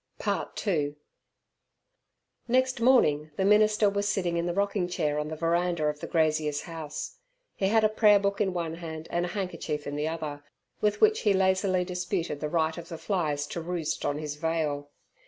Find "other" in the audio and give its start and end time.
10.07-10.43